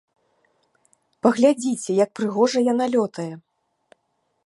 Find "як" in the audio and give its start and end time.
2.03-2.09